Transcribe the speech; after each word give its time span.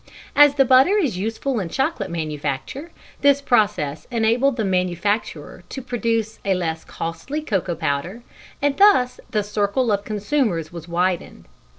As 0.35 0.55
the 0.55 0.65
butter 0.65 0.97
is 0.97 1.19
useful 1.19 1.59
in 1.59 1.69
chocolate 1.69 2.09
manufacture, 2.09 2.89
this 3.21 3.39
process 3.39 4.07
enabled 4.09 4.57
the 4.57 4.65
manufacturer 4.65 5.63
to 5.69 5.79
produce 5.79 6.39
a 6.43 6.55
less 6.55 6.83
costly 6.83 7.39
cocoa 7.43 7.75
powder, 7.75 8.23
and 8.63 8.75
thus 8.77 9.19
the 9.29 9.43
circle 9.43 9.91
of 9.91 10.03
consumers 10.03 10.73
was 10.73 10.87
widened. 10.87 11.45